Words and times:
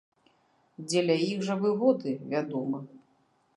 Дзеля 0.87 1.17
іх 1.27 1.45
жа 1.51 1.59
выгоды, 1.67 2.17
вядома. 2.35 2.83